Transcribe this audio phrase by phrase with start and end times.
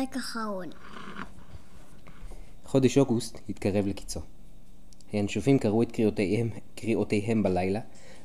[0.00, 0.68] פרק אחרון.
[2.64, 4.20] חודש אוגוסט התקרב לקיצו.
[5.12, 7.80] הינשופים קראו את קריאותיהם, קריאותיהם בלילה,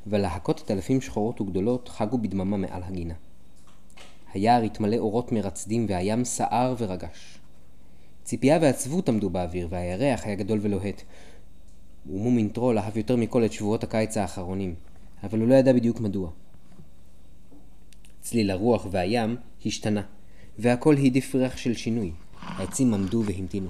[0.08, 3.14] ולהקות אלפים שחורות וגדולות חגו בדממה מעל הגינה.
[4.34, 7.40] היער התמלא אורות מרצדים והים סער ורגש.
[8.24, 11.02] ציפייה ועצבות עמדו באוויר, והירח היה גדול ולוהט.
[12.06, 14.76] ומומין טרול אהב יותר מכל את שבועות הקיץ האחרונים,
[15.24, 16.30] אבל הוא לא ידע בדיוק מדוע.
[18.22, 20.02] צליל הרוח והים השתנה,
[20.60, 22.12] והכל העדיף ריח של שינוי.
[22.46, 23.70] העצים עמדו והמתינו.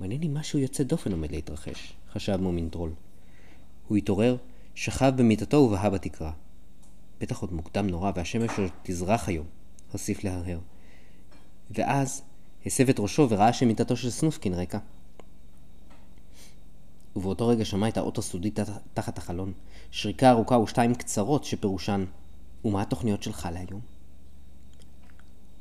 [0.00, 2.90] מעניין אם משהו יוצא דופן עומד להתרחש, חשב מומין טרול.
[3.88, 4.36] הוא התעורר,
[4.74, 6.32] שכב במיטתו ובהה בתקרה.
[7.20, 9.46] בטח עוד מוקדם נורא והשמש עוד תזרח היום,
[9.92, 10.58] הוסיף להרהר.
[11.70, 12.22] ואז
[12.66, 14.78] הסב את ראשו וראה שמיטתו של סנופקין ריקה.
[17.16, 18.50] ובאותו רגע שמע את האות הסודי
[18.94, 19.52] תחת החלון,
[19.90, 22.04] שריקה ארוכה ושתיים קצרות שפירושן
[22.64, 23.97] ומה התוכניות שלך להיום?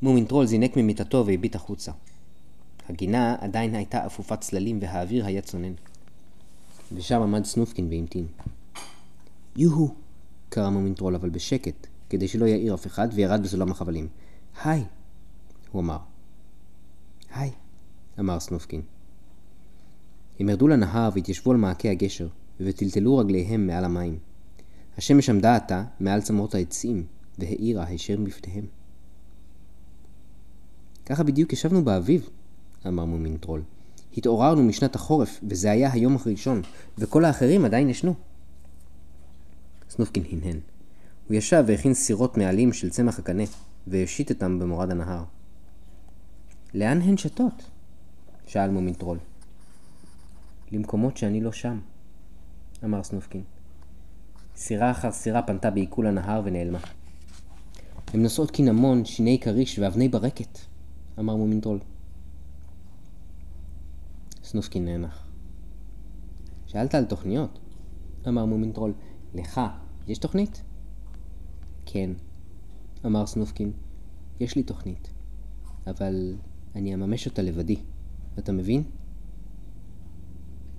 [0.01, 1.91] מומינטרול זינק ממיטתו והביט החוצה.
[2.89, 5.73] הגינה עדיין הייתה אפופת צללים והאוויר היה צונן.
[6.91, 8.27] ושם עמד סנופקין והמתין.
[9.55, 9.93] יוהו!
[10.49, 14.07] קרא מומינטרול אבל בשקט, כדי שלא יעיר אף אחד, וירד בסולם החבלים.
[14.63, 14.83] היי!
[15.71, 15.97] הוא אמר.
[17.33, 17.51] היי!
[18.19, 18.81] אמר סנופקין.
[20.39, 22.27] הם ירדו לנהר והתיישבו על מעקה הגשר,
[22.59, 24.19] וטלטלו רגליהם מעל המים.
[24.97, 27.05] השמש עמדה עתה מעל צמרות העצים,
[27.39, 28.65] והאירה הישר בפניהם.
[31.07, 32.29] ככה בדיוק ישבנו באביב,
[32.87, 33.63] אמר מומין טרול.
[34.17, 36.61] התעוררנו משנת החורף, וזה היה היום הראשון,
[36.97, 38.13] וכל האחרים עדיין ישנו.
[39.89, 40.59] סנופקין הנהן.
[41.27, 43.43] הוא ישב והכין סירות מעלים של צמח הקנה,
[43.87, 45.23] והשיט אותם במורד הנהר.
[46.73, 47.63] לאן הן שטות?
[48.47, 49.17] שאל מומין טרול.
[50.71, 51.79] למקומות שאני לא שם,
[52.83, 53.41] אמר סנופקין.
[54.55, 56.79] סירה אחר סירה פנתה בעיקול הנהר ונעלמה.
[58.13, 60.59] הן נושאות קינמון, שיני כריש ואבני ברקת,
[61.19, 61.79] אמר מומינטרול.
[64.43, 65.27] סנופקין נאנח.
[66.67, 67.59] שאלת על תוכניות?
[68.27, 68.93] אמר מומינטרול.
[69.33, 69.61] לך,
[70.07, 70.63] יש תוכנית?
[71.85, 72.11] כן,
[73.05, 73.71] אמר סנופקין.
[74.39, 75.13] יש לי תוכנית,
[75.87, 76.35] אבל
[76.75, 77.75] אני אממש אותה לבדי.
[78.39, 78.83] אתה מבין?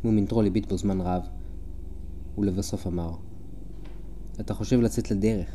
[0.04, 1.22] מומינטרול הביט בו זמן רב,
[2.38, 3.10] ולבסוף אמר,
[4.40, 5.50] אתה חושב לצאת לדרך.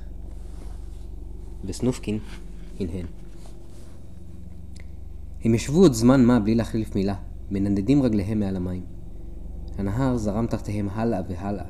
[1.65, 2.19] וסנופקין
[2.79, 3.22] הנהן.
[5.43, 7.15] הם ישבו עוד זמן מה בלי להחליף מילה,
[7.51, 8.81] מנדדים רגליהם מעל המים.
[9.77, 11.65] הנהר זרם תחתיהם הלאה והלאה,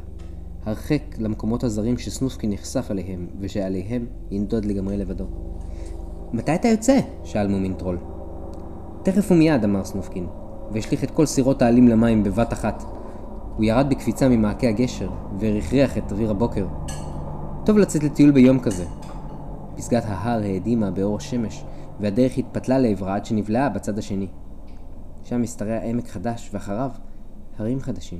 [0.66, 5.25] הרחק למקומות הזרים שסנופקין נחשף עליהם, ושעליהם ינדוד לגמרי לבדו.
[6.34, 7.00] מתי אתה יוצא?
[7.23, 7.97] שאל מומין טרול.
[9.03, 10.28] תכף ומיד, אמר סנופקין,
[10.72, 12.84] והשליך את כל סירות העלים למים בבת אחת.
[13.57, 15.09] הוא ירד בקפיצה ממעקה הגשר,
[15.40, 16.67] והכריח את אוויר הבוקר.
[17.66, 18.85] טוב לצאת לטיול ביום כזה.
[19.75, 21.63] פסגת ההר האדימה באור השמש,
[21.99, 24.27] והדרך התפתלה לעברה עד שנבלעה בצד השני.
[25.23, 26.91] שם משתרע עמק חדש, ואחריו
[27.57, 28.19] הרים חדשים.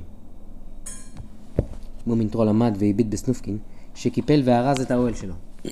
[2.06, 3.58] מומינטרול עמד והביט בסנופקין,
[3.94, 5.34] שקיפל וארז את האוהל שלו.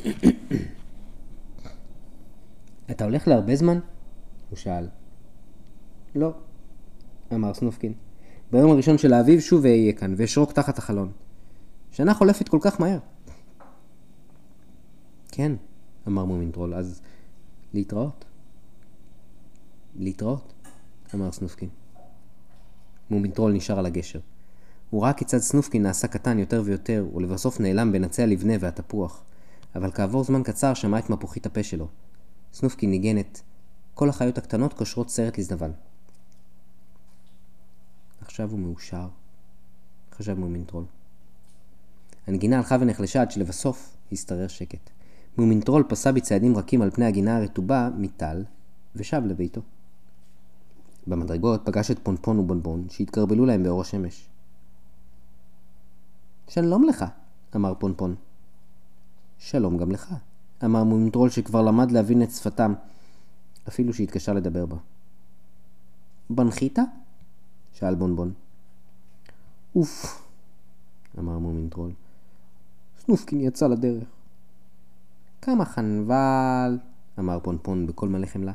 [2.90, 3.78] אתה הולך להרבה זמן?
[4.50, 4.88] הוא שאל.
[6.14, 6.32] לא,
[7.34, 7.92] אמר סנופקין.
[8.52, 11.12] ביום הראשון של האביב שוב אהיה כאן, ואשרוק תחת החלון.
[11.90, 12.98] שנה חולפת כל כך מהר.
[15.28, 15.52] כן,
[16.08, 17.02] אמר מומינטרול, אז
[17.74, 18.24] להתראות.
[19.94, 20.52] להתראות,
[21.14, 21.68] אמר סנופקין.
[23.10, 24.20] מומינטרול נשאר על הגשר.
[24.90, 29.22] הוא ראה כיצד סנופקין נעשה קטן יותר ויותר, ולבסוף נעלם בין עצי הלבנה והתפוח,
[29.74, 31.88] אבל כעבור זמן קצר שמע את מפוחית הפה שלו.
[32.54, 33.38] סנופקין ניגן את
[33.94, 35.70] כל החיות הקטנות קושרות סרט לזנבן.
[38.20, 39.08] עכשיו הוא מאושר,
[40.12, 40.84] חשב מומינטרול.
[42.26, 44.90] הנגינה הלכה ונחלשה עד שלבסוף השתרר שקט.
[45.38, 48.44] מומינטרול פסע בצעדים רכים על פני הגינה הרטובה מטל,
[48.96, 49.60] ושב לביתו.
[51.06, 54.28] במדרגות פגש את פונפון ובונבון, שהתכרבלו להם באור השמש.
[56.48, 57.04] שלום לך,
[57.56, 58.14] אמר פונפון.
[59.38, 60.14] שלום גם לך,
[60.64, 62.74] אמר מומינטרול שכבר למד להבין את שפתם,
[63.68, 64.76] אפילו שהתקשה לדבר בה.
[66.30, 66.78] בנחית?
[67.72, 68.32] שאל בונבון.
[69.76, 70.22] אוף,
[71.18, 71.90] אמר מומינטרול.
[73.04, 74.21] סנופקין יצא לדרך.
[75.42, 76.78] כמה חנבל,
[77.18, 78.52] אמר פונפון בקול מלא חמלה.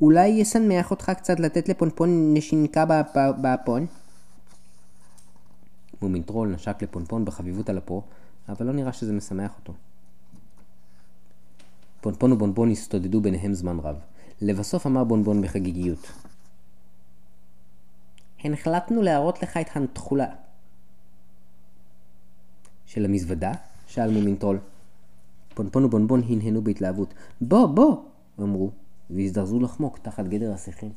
[0.00, 2.84] אולי ישמח אותך קצת לתת לפונפון נשינקה
[3.40, 3.86] באפון?
[6.02, 8.02] מומינטרול נשק לפונפון בחביבות על אפו,
[8.48, 9.72] אבל לא נראה שזה משמח אותו.
[12.00, 13.96] פונפון ובונבון הסתודדו ביניהם זמן רב.
[14.40, 16.12] לבסוף אמר בונבון בחגיגיות.
[18.40, 20.26] הן החלטנו להראות לך את התכולה.
[22.86, 23.52] של המזוודה?
[23.86, 24.58] שאל מומינטרול.
[25.54, 27.14] פונפון ובונבון הנהנו בהתלהבות.
[27.40, 27.96] בוא, בוא!
[28.40, 28.70] אמרו,
[29.10, 30.90] והזדרזו לחמוק תחת גדר השיחים.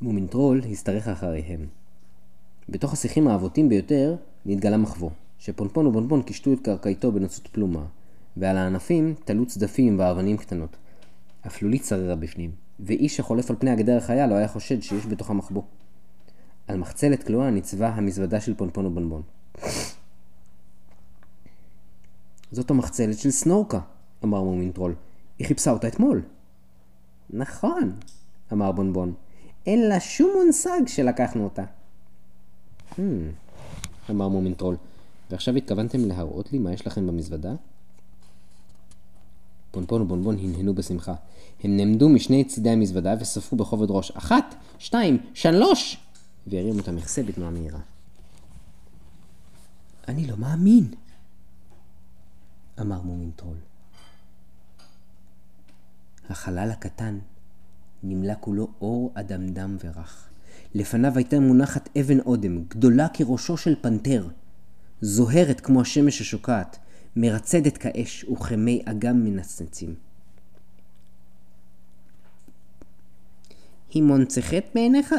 [0.00, 1.66] מומינטרול השתרך אחריהם.
[2.68, 4.16] בתוך השיחים העבותים ביותר
[4.46, 7.84] נתגלה מחבוא, שפונפון ובונבון קישטו את קרקעיתו בנוצות פלומה,
[8.36, 10.76] ועל הענפים תלו צדפים ואבנים קטנות.
[11.46, 12.50] אפלולית שררה בפנים,
[12.80, 15.62] ואיש שחולף על פני הגדר החיה לא היה חושד שיש בתוכה מחבוא.
[16.68, 19.22] על מחצלת קלועה ניצבה המזוודה של פונפון ובונבון.
[22.52, 23.80] זאת המחצלת של סנורקה,
[24.24, 24.94] אמר מומינטרול.
[25.38, 26.22] היא חיפשה אותה אתמול.
[27.30, 27.92] נכון,
[28.52, 29.14] אמר בונבון.
[29.66, 31.64] אין לה שום מושג שלקחנו אותה.
[32.92, 33.00] הממ,
[34.10, 34.76] אמר מומינטרול.
[35.30, 37.52] ועכשיו התכוונתם להראות לי מה יש לכם במזוודה?
[39.70, 41.14] פונפון ובונבון הנהנו בשמחה.
[41.64, 44.10] הם נעמדו משני צידי המזוודה וספרו בכובד ראש.
[44.10, 45.96] אחת, שתיים, שלוש!
[46.46, 47.80] והרימו את המכסה בתנועה מהירה.
[50.08, 50.84] אני לא מאמין,
[52.80, 53.56] אמר מומינטרול.
[56.28, 57.18] החלל הקטן
[58.02, 60.28] נמלא כולו אור אדמדם ורך.
[60.74, 64.28] לפניו הייתה מונחת אבן אודם, גדולה כראשו של פנתר,
[65.00, 66.78] זוהרת כמו השמש השוקעת,
[67.16, 69.94] מרצדת כאש וכמי אגם מנצנצים.
[73.90, 75.14] היא מונצחת בעיניך?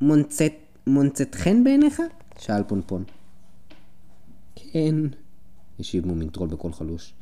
[0.00, 0.52] מונצת,
[0.86, 2.02] מונצת חן בעיניך?
[2.38, 3.04] שאל פונפון.
[4.56, 4.94] כן,
[5.80, 7.14] השיב מומינטרול בקול חלוש.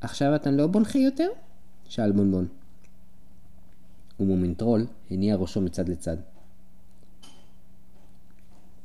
[0.00, 1.28] עכשיו אתה לא בונחה יותר?
[1.88, 2.46] שאל בונבון.
[4.20, 6.16] ומומינטרול הניע ראשו מצד לצד.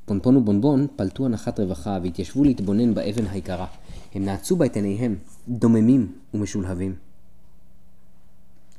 [0.06, 3.68] פונפון ובונבון פלטו הנחת רווחה והתיישבו להתבונן באבן היקרה.
[4.14, 5.16] הם נעצו בה את עיניהם,
[5.48, 6.96] דוממים ומשולהבים.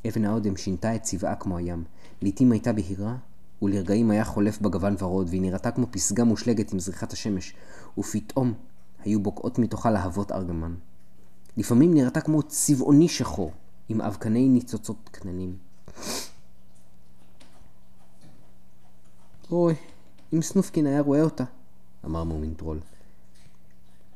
[0.09, 1.85] אבן האודם שינתה את צבעה כמו הים.
[2.23, 3.17] לעתים הייתה בהירה,
[3.63, 7.55] ולרגעים היה חולף בגוון ורוד, והיא נראתה כמו פסגה מושלגת עם זריחת השמש,
[7.99, 8.55] ופתאום
[9.05, 10.75] היו בוקעות מתוכה להבות ארגמן.
[11.57, 13.53] לפעמים נראתה כמו צבעוני שחור,
[13.89, 15.57] עם אבקני ניצוצות קטנים.
[19.51, 19.75] אוי,
[20.33, 21.45] אם סנופקין היה רואה אותה,
[22.05, 22.81] אמר מומינטרול.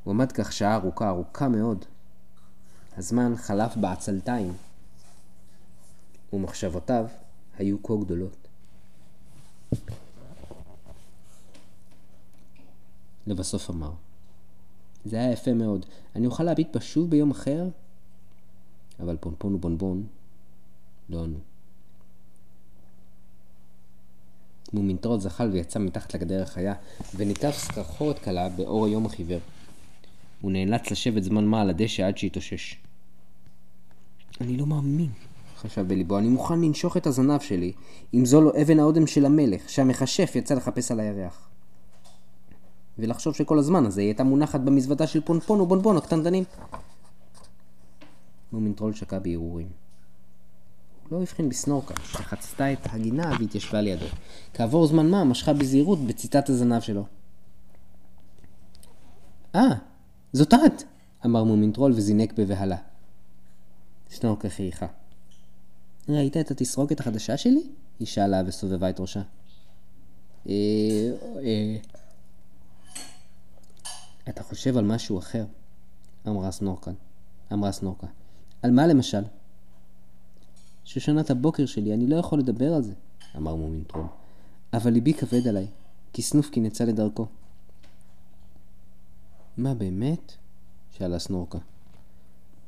[0.04, 1.84] הוא עמד כך שעה ארוכה, ארוכה מאוד.
[2.96, 4.52] הזמן חלף בעצלתיים,
[6.32, 7.06] ומחשבותיו
[7.58, 8.48] היו כה גדולות.
[13.26, 13.92] לבסוף אמר,
[15.06, 15.86] זה היה יפה מאוד,
[16.16, 17.68] אני אוכל להביט בה שוב ביום אחר?
[19.00, 20.06] אבל פונפון ובונבון
[21.08, 21.38] לא ענו.
[24.72, 26.74] מומינטרול זחל ויצא מתחת לגדר החיה,
[27.16, 29.40] וניתב סחרחורת קלה באור היום החיוור.
[30.40, 32.76] הוא נאלץ לשבת זמן מה על הדשא עד שהתאושש.
[34.40, 35.10] אני לא מאמין,
[35.56, 37.72] חשב בליבו, אני מוכן לנשוך את הזנב שלי,
[38.14, 41.48] אם זו לא אבן האודם של המלך, שהמכשף יצא לחפש על הירח.
[42.98, 46.44] ולחשוב שכל הזמן הזה היא הייתה מונחת במזוודה של פונפון ובונבון הקטנטנים.
[48.52, 49.68] מומינטרול שקע בהרהורים.
[51.10, 54.06] לא הבחין בסנורקה, שחצתה את הגינה והתיישבה לידו.
[54.54, 57.04] כעבור זמן מה משכה בזהירות בציצת הזנב שלו.
[59.54, 59.60] אה,
[60.32, 60.82] זאת את!
[61.26, 62.76] אמר מומינטרול וזינק בבהלה.
[64.10, 64.86] סנורקה חייכה.
[66.08, 67.62] ראית את התסרוקת החדשה שלי?
[67.98, 69.22] היא שאלה וסובבה את ראשה.
[70.48, 70.52] אה...
[71.42, 71.76] אה...
[74.28, 75.44] אתה חושב על משהו אחר,
[76.28, 76.90] אמרה סנורקה.
[77.52, 78.06] אמרה סנורקה.
[78.62, 79.22] על מה למשל?
[80.84, 82.92] שושנת הבוקר שלי, אני לא יכול לדבר על זה,
[83.36, 84.06] אמר מומינטרול.
[84.72, 85.66] אבל ליבי כבד עליי,
[86.12, 87.26] כי סנופקין יצא לדרכו.
[89.56, 90.32] מה באמת?
[90.90, 91.58] שאלה סנורקה.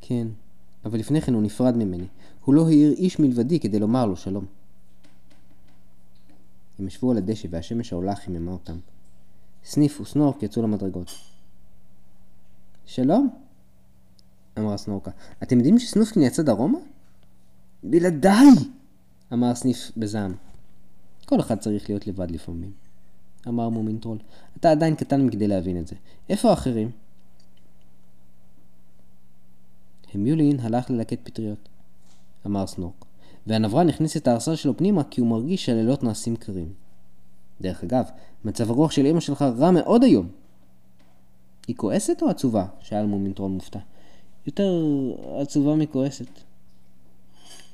[0.01, 0.29] כן,
[0.85, 2.07] אבל לפני כן הוא נפרד ממני.
[2.45, 4.47] הוא לא העיר איש מלבדי כדי לומר לו שלום.
[6.79, 8.79] הם ישבו על הדשא והשמש העולה חיממה אותם.
[9.65, 11.11] סניף וסנורק יצאו למדרגות.
[12.89, 13.29] שלום,
[14.59, 15.11] אמרה סנורקה.
[15.43, 16.79] אתם יודעים שסנופקין יצא דרומה?
[17.83, 18.49] בלעדיי!
[19.33, 20.35] אמר סניף בזעם.
[21.27, 22.73] כל אחד צריך להיות לבד לפעמים.
[23.49, 24.19] אמר מומינטרול.
[24.57, 25.97] אתה עדיין קטן מכדי להבין את זה.
[26.29, 26.91] איפה האחרים?
[30.15, 31.69] המיולין הלך ללקט פטריות,
[32.47, 33.05] אמר סנורק,
[33.47, 36.73] והנברן הכניס את הערסל שלו פנימה כי הוא מרגיש שהלילות נעשים קרים.
[37.61, 38.05] דרך אגב,
[38.45, 40.29] מצב הרוח של אמא שלך רע מאוד היום.
[41.69, 42.67] היא כועסת או עצובה?
[42.81, 43.79] שאל מומינטרול מופתע.
[44.47, 44.73] יותר
[45.41, 46.29] עצובה מכועסת.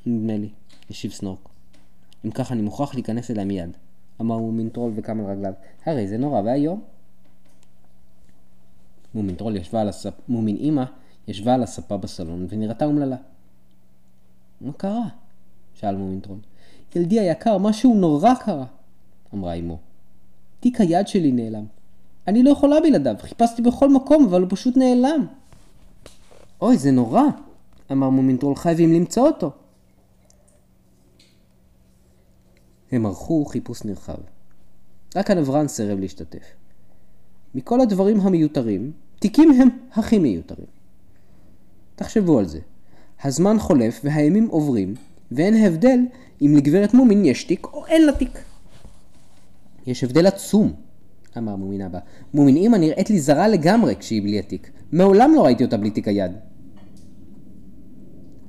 [0.06, 0.48] נדמה לי,
[0.90, 1.48] השיב סנורק.
[2.24, 3.76] אם כך אני מוכרח להיכנס אליה מיד.
[4.20, 5.52] אמר מומינטרול וקם על רגליו.
[5.86, 6.82] הרי זה נורא ואיום.
[9.14, 10.14] מומינטרול ישבה על הספ...
[10.28, 10.84] מומין אימא
[11.28, 13.16] ישבה על הספה בסלון ונראתה אומללה.
[14.60, 15.08] מה קרה?
[15.74, 16.38] שאל מומינטרול.
[16.96, 18.66] ילדי היקר, משהו נורא קרה,
[19.34, 19.78] אמרה אמו.
[20.60, 21.64] תיק היד שלי נעלם.
[22.28, 25.26] אני לא יכולה בלעדיו, חיפשתי בכל מקום, אבל הוא פשוט נעלם.
[26.60, 27.22] אוי, זה נורא,
[27.92, 29.50] אמר מומינטרול, חייבים למצוא אותו.
[32.92, 34.16] הם ערכו חיפוש נרחב.
[35.16, 36.44] רק הנברן סירב להשתתף.
[37.54, 40.66] מכל הדברים המיותרים, תיקים הם הכי מיותרים.
[41.96, 42.60] תחשבו על זה.
[43.24, 44.94] הזמן חולף והימים עוברים,
[45.32, 45.98] ואין הבדל
[46.42, 48.38] אם לגברת מומין יש תיק או אין לה תיק.
[49.86, 50.72] יש הבדל עצום,
[51.38, 51.98] אמר מומין אבא.
[52.34, 54.70] מומין אמא נראית לי זרה לגמרי כשהיא בלי התיק.
[54.92, 56.32] מעולם לא ראיתי אותה בלי תיק היד.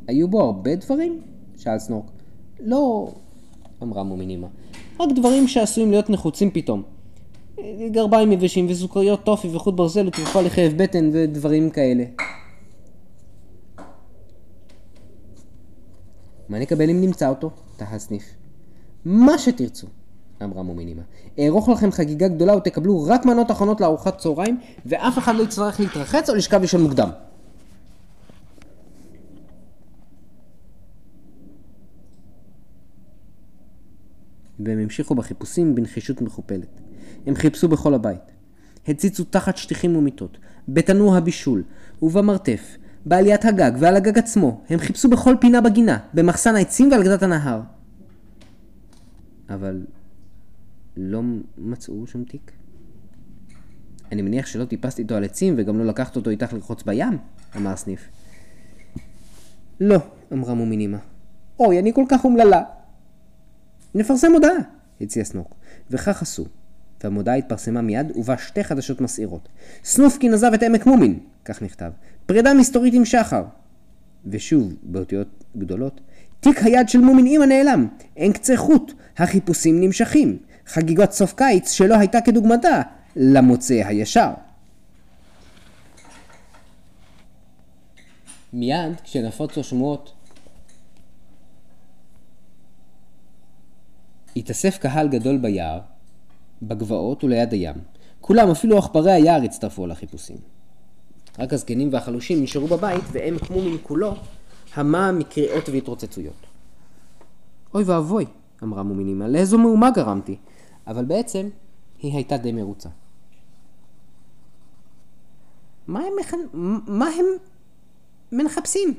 [0.07, 1.21] היו בו הרבה דברים?
[1.57, 2.05] שאל סנורק.
[2.59, 3.13] לא,
[3.83, 4.47] אמרה מומין אמא.
[4.99, 6.83] רק דברים שעשויים להיות נחוצים פתאום.
[7.91, 12.03] גרביים יבשים וסוכריות טופי וחוט ברזל ותרופה לכאב בטן ודברים כאלה.
[16.49, 17.49] מה נקבל אם נמצא אותו?
[17.77, 18.23] תהה סניף.
[19.05, 19.87] מה שתרצו,
[20.43, 21.01] אמרה מומינימה.
[21.39, 26.29] אערוך לכם חגיגה גדולה ותקבלו רק מנות אחרונות לארוחת צהריים, ואף אחד לא יצטרך להתרחץ
[26.29, 27.09] או לשכב לישון מוקדם.
[34.59, 36.67] והם המשיכו בחיפושים בנחישות מכופלת.
[37.25, 38.21] הם חיפשו בכל הבית.
[38.87, 40.37] הציצו תחת שטיחים ומיטות,
[40.67, 41.63] בתנור הבישול,
[42.01, 44.61] ובמרתף, בעליית הגג ועל הגג עצמו.
[44.69, 47.61] הם חיפשו בכל פינה בגינה, במחסן העצים ועל גדת הנהר.
[49.49, 49.81] אבל
[50.97, 51.21] לא
[51.57, 52.51] מצאו שום תיק.
[54.11, 57.17] אני מניח שלא טיפסת איתו על עצים וגם לא לקחת אותו איתך לרחוץ בים,
[57.55, 58.07] אמר סניף.
[59.79, 59.97] לא,
[60.33, 60.97] אמרה מומינימה.
[61.59, 62.63] אוי, אני כל כך אומללה.
[63.95, 64.55] נפרסם הודעה,
[65.01, 65.55] הציע סנוק,
[65.91, 66.45] וכך עשו.
[67.03, 69.49] והמודעה התפרסמה מיד, ובה שתי חדשות מסעירות.
[69.83, 71.91] סנופקין עזב את עמק מומין, כך נכתב.
[72.25, 73.43] פרידה מסתורית עם שחר.
[74.25, 76.01] ושוב, באותיות גדולות,
[76.39, 77.87] תיק היד של מומין אימא נעלם,
[78.17, 80.37] אין קצה חוט, החיפושים נמשכים.
[80.67, 82.81] חגיגת סוף קיץ שלא הייתה כדוגמתה,
[83.15, 84.29] למוצא הישר.
[88.53, 90.13] מיד כשנפוצו שמועות
[94.35, 95.79] התאסף קהל גדול ביער,
[96.61, 97.75] בגבעות וליד הים.
[98.21, 100.37] כולם, אפילו עכברי היער, הצטרפו לחיפושים.
[101.39, 104.15] רק הזקנים והחלושים נשארו בבית, והם כמו מן כולו,
[104.73, 106.45] המה מקריאות והתרוצצויות.
[107.73, 108.25] אוי ואבוי,
[108.63, 110.37] אמרה מומינימה, לאיזו מהומה גרמתי.
[110.87, 111.49] אבל בעצם,
[111.99, 112.89] היא הייתה די מרוצה.
[115.87, 116.33] מה הם, מכ...
[116.87, 117.25] מה הם
[118.31, 118.93] מנחפשים?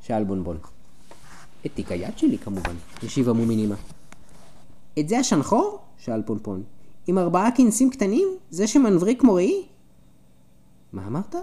[0.00, 0.58] שאל בונבון.
[1.66, 3.74] את תיק היד שלי כמובן, השיבה מומינימה.
[4.98, 5.78] את זה השנחור?
[5.98, 6.62] שאל פונפון.
[7.06, 8.28] עם ארבעה כנסים קטנים?
[8.50, 9.66] זה שמנבריק כמו ראי?
[10.92, 11.34] מה אמרת?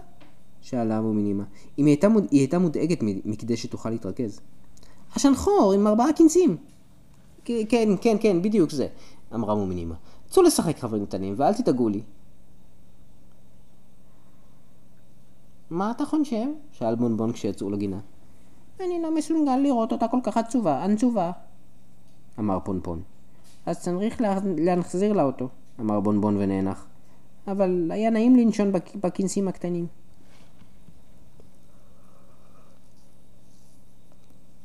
[0.61, 1.43] שאלה מומינימה.
[1.79, 2.27] אם היא הייתה, מוד...
[2.31, 4.39] היא הייתה מודאגת מכדי שתוכל להתרכז.
[5.15, 6.57] השנחור עם ארבעה כנסים.
[7.45, 8.87] כן, כן, כן, בדיוק זה,
[9.35, 9.95] אמרה מומינימה.
[10.29, 12.01] צאו לשחק חברים קטנים ואל תדאגו לי.
[15.69, 16.45] מה אתה חושב?
[16.71, 17.99] שאל בונבון כשיצאו לגינה.
[18.79, 21.31] אני לא מסוגל לראות אותה כל כך עצובה, עצובה,
[22.39, 23.01] אמר פונפון.
[23.65, 24.21] אז צריך
[24.57, 25.49] להחזיר לה אותו,
[25.79, 26.87] אמר בונבון ונאנח.
[27.47, 29.87] אבל היה נעים לנשון בכנסים הקטנים.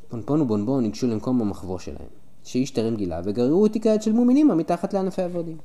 [0.09, 2.09] פונפון ובונבון ניגשו למקום המחבוא שלהם,
[2.49, 5.57] שאיש טרם גילה, וגררו את תיק העד של מומינימה מתחת לענפי הוורדים.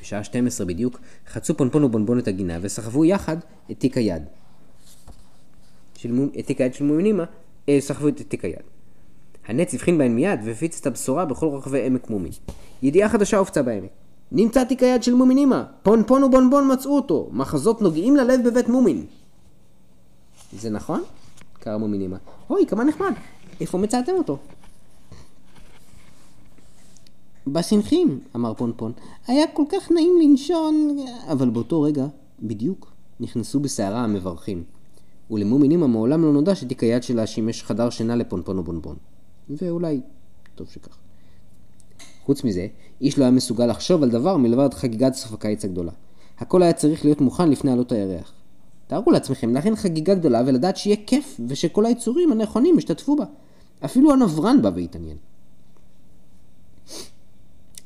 [0.00, 3.36] בשעה 12 בדיוק, חצו פונפון ובונבון את הגינה וסחבו יחד
[3.70, 4.22] את תיק היד.
[5.96, 7.24] של, את תיק היד של מומינימה,
[7.68, 8.62] אה, סחבו את תיק היד.
[9.46, 12.32] הנץ הבחין בהן מיד והפיץ את הבשורה בכל רחבי עמק מומין.
[12.82, 13.90] ידיעה חדשה הופצה בעמק.
[14.32, 18.68] נמצא תיק היד של מומין אמא, פון פון ובונבון מצאו אותו, מחזות נוגעים ללב בבית
[18.68, 19.04] מומין.
[20.52, 21.02] זה נכון?
[21.60, 22.16] קרא מומין אמא.
[22.50, 23.12] אוי, כמה נחמד.
[23.60, 24.38] איפה מצאתם אותו?
[27.46, 28.92] בשמחים, אמר פונפון.
[29.26, 30.96] היה כל כך נעים לנשון,
[31.32, 32.06] אבל באותו רגע,
[32.42, 34.64] בדיוק, נכנסו בסערה המברכים.
[35.30, 38.96] ולמומין אמא מעולם לא נודע שתיק היד שלה שימש חדר שינה לפונפון ובונבון.
[39.50, 40.00] ואולי
[40.54, 40.96] טוב שכך.
[42.24, 42.66] חוץ מזה,
[43.00, 45.92] איש לא היה מסוגל לחשוב על דבר מלבד חגיגת סוף הקיץ הגדולה.
[46.38, 48.32] הכל היה צריך להיות מוכן לפני עלות הירח.
[48.86, 53.24] תארו לעצמכם להכין חגיגה גדולה ולדעת שיהיה כיף ושכל היצורים הנכונים ישתתפו בה.
[53.84, 55.16] אפילו הנברן בא והתעניין.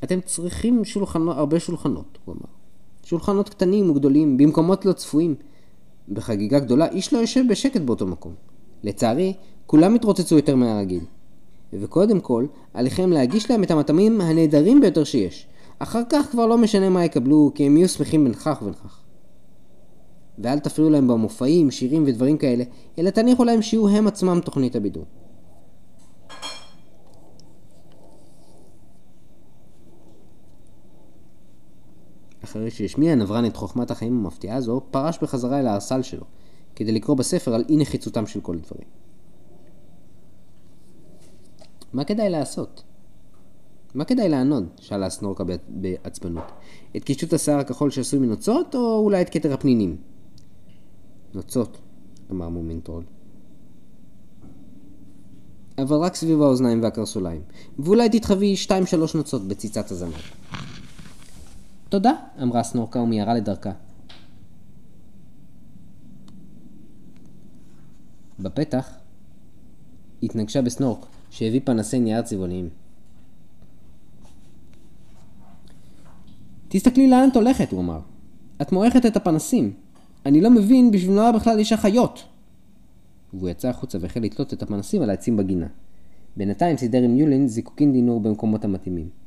[0.03, 2.49] אתם צריכים שולחנות, הרבה שולחנות, הוא אמר.
[3.03, 5.35] שולחנות קטנים וגדולים, במקומות לא צפויים.
[6.09, 8.33] בחגיגה גדולה איש לא יושב בשקט באותו מקום.
[8.83, 9.33] לצערי,
[9.65, 11.03] כולם התרוצצו יותר מהרגיל.
[11.73, 15.47] וקודם כל, עליכם להגיש להם את המטעמים הנהדרים ביותר שיש.
[15.79, 18.99] אחר כך כבר לא משנה מה יקבלו, כי הם יהיו שמחים בין כך ובין כך.
[20.39, 22.63] ואל תפריעו להם במופעים, שירים ודברים כאלה,
[22.99, 25.05] אלא תניחו להם שיהיו הם עצמם תוכנית הבידור.
[32.51, 36.23] אחרי שהשמיע נברן את חוכמת החיים המפתיעה הזו, פרש בחזרה אל הארסל שלו,
[36.75, 38.87] כדי לקרוא בספר על אי נחיצותם של כל הדברים.
[41.93, 42.83] מה כדאי לעשות?
[43.95, 44.67] מה כדאי לענוד?
[44.79, 46.43] שאלה סנורקה בעצבנות.
[46.97, 49.97] את קישוט השיער הכחול שעשוי מנוצות, או אולי את כתר הפנינים?
[51.33, 51.77] נוצות,
[52.31, 53.03] אמר מומינטרול.
[55.77, 57.41] אבל רק סביב האוזניים והקרסוליים,
[57.79, 60.40] ואולי תתחווי שתיים שלוש נוצות בציצת הזנב.
[61.91, 63.71] תודה, אמרה סנורקה ומיהרה לדרכה.
[68.39, 68.93] בפתח
[70.23, 72.69] התנגשה בסנורק, שהביא פנסי נייר צבעוניים.
[76.67, 77.99] תסתכלי לאן את הולכת, הוא אמר.
[78.61, 79.73] את מועכת את הפנסים.
[80.25, 82.23] אני לא מבין בשביל מה בכלל יש אחיות.
[83.33, 85.67] והוא יצא החוצה והחל לתלות את הפנסים על העצים בגינה.
[86.37, 89.20] בינתיים סידר עם יולין זיקוקין דינור במקומות המתאימים.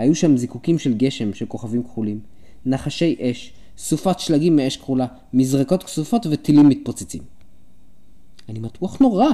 [0.00, 2.20] היו שם זיקוקים של גשם, של כוכבים כחולים,
[2.66, 7.22] נחשי אש, סופת שלגים מאש כחולה, מזרקות כסופות וטילים מתפוצצים.
[8.48, 9.26] אני מתוח נורא,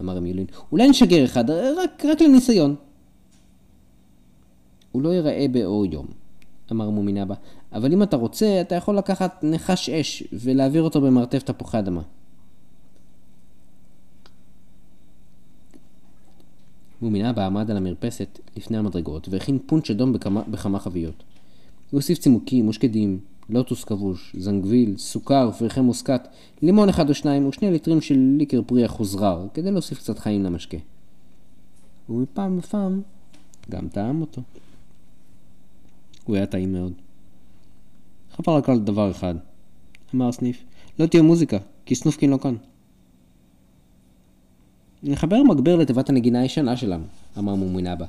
[0.00, 0.46] אמר יולין.
[0.72, 2.74] אולי נשגר אחד, רק, רק לניסיון.
[4.92, 6.06] הוא לא ייראה באור יום,
[6.72, 7.34] אמר מומינבה,
[7.72, 12.02] אבל אם אתה רוצה, אתה יכול לקחת נחש אש ולהעביר אותו במרתף תפוחי אדמה.
[17.02, 21.24] מומינבה עמד על המרפסת לפני המדרגות והכין פונץ' אדום בכמה, בכמה חביות.
[21.90, 26.28] הוא הוסיף צימוקים, ושקדים, לוטוס כבוש, זנגוויל, סוכר, פרחי מוסקת,
[26.62, 30.76] לימון אחד או שניים ושני ליטרים של ליקר פרי אחוזרר, כדי להוסיף קצת חיים למשקה.
[32.08, 33.02] ומפעם לפעם
[33.70, 34.42] גם טעם אותו.
[36.24, 36.92] הוא היה טעים מאוד.
[38.36, 39.34] חפר רק על דבר אחד,
[40.14, 40.64] אמר סניף,
[40.98, 42.54] לא תהיה מוזיקה, כי סנופקין לא כאן.
[45.02, 47.04] נחבר מגבר לתיבת הנגינה הישנה שלנו,
[47.38, 48.06] אמר מומינבה.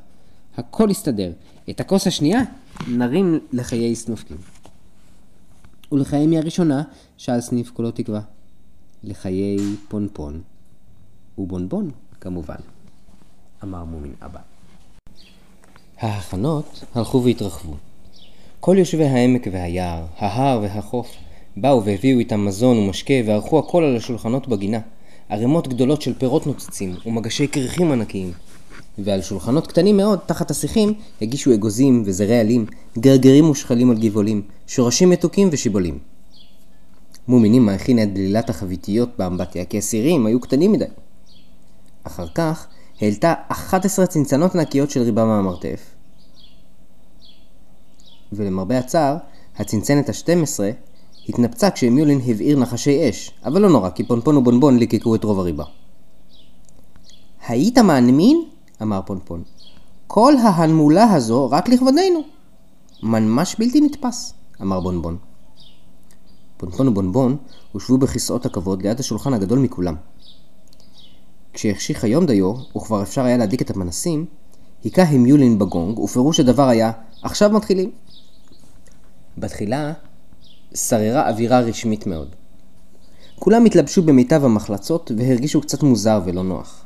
[0.58, 1.32] הכל יסתדר.
[1.70, 2.42] את הכוס השנייה
[2.88, 4.38] נרים לחיי סנופקין.
[5.92, 6.84] ולחיי מי הראשונה?
[7.18, 8.22] שאל סניף כולו תקווה.
[9.04, 10.42] לחיי פונפון.
[11.38, 12.56] ובונבון, כמובן,
[13.64, 14.40] אמר מומין אבא.
[16.00, 17.76] ההכנות הלכו והתרחבו.
[18.60, 21.16] כל יושבי העמק והיער, ההר והחוף,
[21.58, 24.80] באו והביאו איתם מזון ומשקה וערכו הכל על השולחנות בגינה.
[25.30, 28.32] ערימות גדולות של פירות נוצצים ומגשי קרחים ענקיים.
[28.98, 32.66] ועל שולחנות קטנים מאוד, תחת השיחים, הגישו אגוזים וזרי עלים,
[32.98, 36.00] גרגרים מושחלים על גבעולים, שורשים מתוקים ושיבולים.
[37.28, 40.86] מומינימה הכינה את בלילת החביתיות באמבטיה, כי הסירים היו קטנים מדי.
[42.04, 42.68] אחר כך
[43.02, 45.82] העלתה 11 צנצנות ענקיות של ריבה מהמרתף.
[48.34, 49.18] ולמרבה הצער,
[49.58, 50.60] הצנצנת ה-12
[51.30, 55.64] התנפצה כשמיולין הבעיר נחשי אש, אבל לא נורא, כי פונפון ובונבון ליקקו את רוב הריבה.
[57.48, 58.46] היית מאמין?
[58.82, 59.44] אמר פונפון.
[60.08, 62.24] כל ההנמולה הזו רק לכבודנו.
[63.04, 65.18] ממש בלתי נתפס, אמר בונבון.
[66.58, 67.38] פונפון ובונבון
[67.72, 69.96] הושבו בכיסאות הכבוד ליד השולחן הגדול מכולם.
[71.54, 74.26] כשהחשיך היום דיו, וכבר אפשר היה להדליק את הפנסים,
[74.84, 76.92] היכה המיולין בגונג, ופירוש הדבר היה,
[77.24, 77.92] עכשיו מתחילים.
[79.38, 79.94] בתחילה
[80.74, 82.36] שררה אווירה רשמית מאוד.
[83.40, 86.86] כולם התלבשו במיטב המחלצות והרגישו קצת מוזר ולא נוח.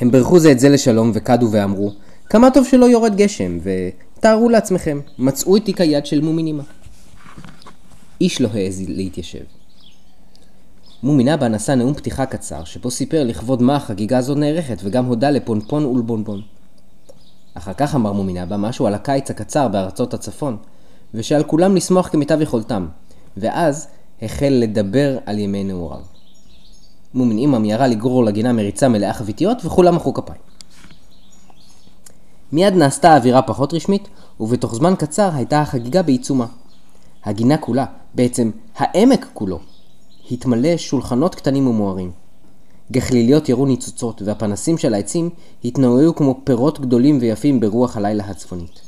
[0.00, 1.92] הם ברכו זה את זה לשלום וקדו ואמרו,
[2.30, 6.62] כמה טוב שלא יורד גשם, ותארו לעצמכם, מצאו את תיק היד של מומינימה.
[8.20, 9.44] איש לא העז להתיישב.
[11.02, 15.84] מומינבה נשא נאום פתיחה קצר, שבו סיפר לכבוד מה החגיגה הזאת נערכת, וגם הודה לפונפון
[15.84, 16.42] ולבונבון.
[17.54, 20.56] אחר כך אמר מומינבה משהו על הקיץ הקצר בארצות הצפון,
[21.16, 22.86] ושעל כולם לשמוח כמיטב יכולתם,
[23.36, 23.88] ואז
[24.22, 26.00] החל לדבר על ימי נעוריו.
[27.14, 30.40] מומין אימא מיהרה לגרור לגינה מריצה מלאה חביתיות, וכולם מחאו כפיים.
[32.52, 34.08] מיד נעשתה האווירה פחות רשמית,
[34.40, 36.46] ובתוך זמן קצר הייתה החגיגה בעיצומה.
[37.24, 39.58] הגינה כולה, בעצם העמק כולו,
[40.30, 42.10] התמלא שולחנות קטנים ומוארים.
[42.92, 45.30] גחליליות ירו ניצוצות, והפנסים של העצים
[45.64, 48.85] התנועעו כמו פירות גדולים ויפים ברוח הלילה הצפונית.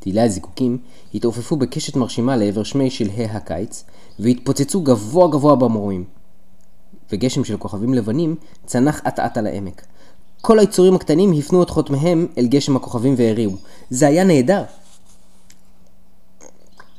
[0.00, 0.78] טילי הזיקוקים
[1.14, 3.84] התעופפו בקשת מרשימה לעבר שמי שלהי הקיץ,
[4.18, 6.04] והתפוצצו גבוה גבוה במרומים.
[7.12, 9.86] וגשם של כוכבים לבנים צנח אט אט על העמק.
[10.40, 13.56] כל היצורים הקטנים הפנו את חותמיהם אל גשם הכוכבים והריעו.
[13.90, 14.64] זה היה נהדר.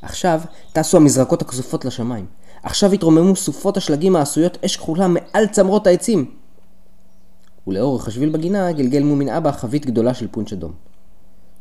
[0.02, 0.42] עכשיו
[0.74, 2.26] טסו המזרקות הכסופות לשמיים.
[2.64, 6.32] עכשיו התרוממו סופות השלגים העשויות אש כחולה מעל צמרות העצים.
[7.68, 10.89] ולאורך השביל בגינה גלגל מומין אבא חבית גדולה של פונץ' אדום.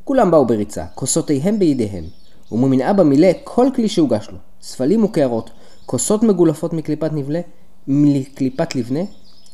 [0.09, 2.05] כולם באו בריצה, כוסותיהם בידיהם,
[2.53, 5.51] ומומין אבא מילא כל כלי שהוגש לו, ספלים וקערות,
[5.87, 7.40] כוסות מגולפות מקליפת נבלה,
[7.88, 9.01] מקליפת לבנה,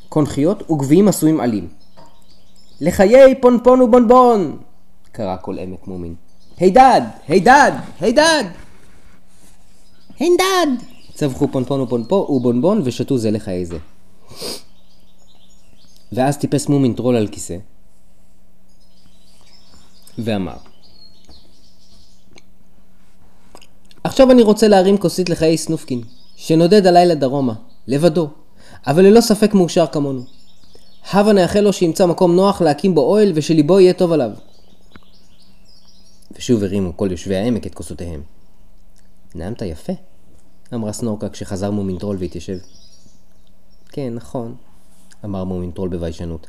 [0.09, 1.69] קונכיות וגביעים עשויים עלים.
[2.81, 4.59] לחיי פונפון ובונבון!
[5.13, 6.15] קרא כל עמק מומין.
[6.57, 7.03] הידד!
[7.29, 7.73] הידד!
[8.01, 8.45] הידד!
[10.19, 10.69] הידד!
[11.15, 11.81] צווחו פונפון
[12.29, 13.79] ובונבון ושתו זה לחיי זה.
[16.13, 17.57] ואז טיפס מומין טרול על כיסא,
[20.19, 20.57] ואמר,
[24.05, 26.03] עכשיו אני רוצה להרים כוסית לחיי סנופקין,
[26.37, 27.55] שנודד הלילה דרומה,
[27.87, 28.29] לבדו,
[28.87, 30.23] אבל ללא ספק מאושר כמונו.
[31.11, 34.31] הבה נאחל לו שימצא מקום נוח להקים בו אוהל ושליבו יהיה טוב עליו.
[36.33, 38.23] ושוב הרימו כל יושבי העמק את כוסותיהם.
[39.35, 39.93] נאמת יפה,
[40.75, 42.59] אמרה סנורקה כשחזר מומינטרול והתיישב.
[43.89, 44.55] כן, נכון,
[45.25, 46.47] אמר מומינטרול בביישנות,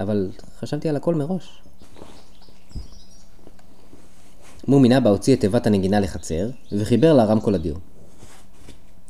[0.00, 1.63] אבל חשבתי על הכל מראש.
[4.68, 7.76] מומין אבא הוציא את תיבת הנגינה לחצר, וחיבר לה רמקול אדיר.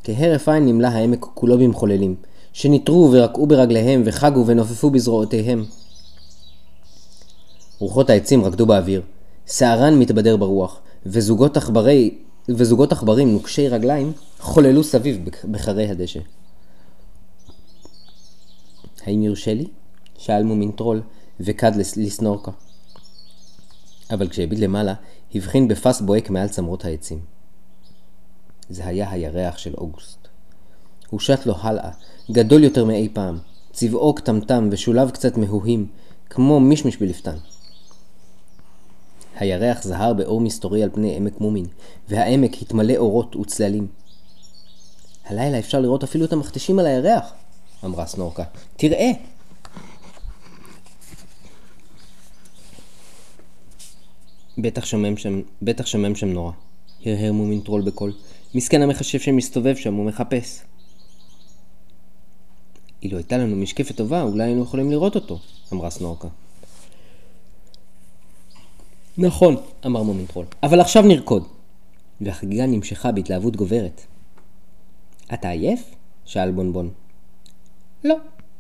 [0.05, 2.15] כהרף עין נמלא העמק כולו במחוללים,
[2.53, 5.65] שניטרו ורקעו ברגליהם וחגו ונופפו בזרועותיהם.
[7.79, 9.03] רוחות העצים רקדו באוויר,
[9.47, 16.21] שערן מתבדר ברוח, וזוגות, עכברי, וזוגות עכברים נוקשי רגליים חוללו סביב בחרי הדשא.
[19.07, 19.67] האם יורשה לי?
[20.19, 21.03] שאל מומין טרול
[21.41, 22.51] וקד לסנורקה.
[24.11, 24.95] אבל כשהביט למעלה,
[25.35, 27.21] הבחין בפס בוהק מעל צמרות העצים.
[28.69, 30.19] זה היה הירח של אוגוסט.
[31.11, 31.91] הוא שט לו הלאה,
[32.31, 33.39] גדול יותר מאי פעם,
[33.73, 35.87] צבעו קטמטם ושוליו קצת מהוהים,
[36.31, 37.37] כמו מישמיש בלפתן.
[39.37, 41.67] הירח זהר באור מסתורי על פני עמק מומין,
[42.09, 43.87] והעמק התמלא אורות וצללים.
[45.27, 47.33] הלילה אפשר לראות אפילו את המכתשים על הירח,
[47.85, 48.45] אמרה סנורקה.
[48.77, 49.11] תראה!
[54.59, 56.53] בטח שומם שם, בטח שומם שם נורא,
[57.07, 58.13] הרהר מומין טרול בקול.
[58.55, 60.61] מסכן המכשף שמסתובב שם ומחפש.
[63.03, 65.39] אילו הייתה לנו משקפת טובה, אולי היינו יכולים לראות אותו,
[65.73, 66.29] אמרה סנורקה.
[69.19, 71.45] נכון, אמר מומין טרול, אבל עכשיו נרקוד.
[72.21, 74.01] והחגיגה נמשכה בהתלהבות גוברת.
[75.35, 75.95] אתה עייף?
[76.25, 76.91] שאל בונבון.
[78.05, 78.17] לא,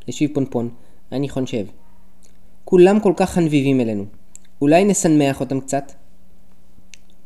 [0.09, 0.69] השיב פונפון,
[1.13, 1.67] אני חונשב.
[2.65, 4.05] כולם כל כך חנביבים אלינו.
[4.61, 5.93] אולי נשנמח אותם קצת?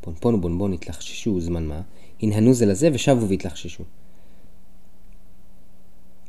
[0.00, 1.80] פונפון ובונבון התלחששו זמן מה,
[2.22, 3.84] הנהנו זה לזה ושבו והתלחששו.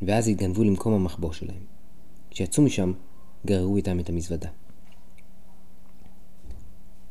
[0.01, 1.63] ואז התגנבו למקום המחבוא שלהם.
[2.29, 2.93] כשיצאו משם,
[3.45, 4.49] גררו איתם את המזוודה.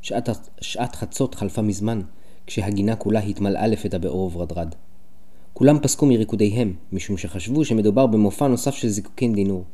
[0.02, 0.28] שעת,
[0.60, 2.00] שעת חצות חלפה מזמן,
[2.46, 4.74] כשהגינה כולה התמלאה לפתע באור וברדרד.
[5.52, 9.64] כולם פסקו מריקודיהם, משום שחשבו שמדובר במופע נוסף של זיקוקין דינור.